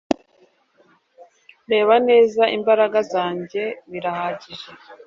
reba 1.71 1.95
neza 2.07 2.43
imbaraga 2.57 2.99
zanjye 3.11 3.63
birahagije 3.91 4.69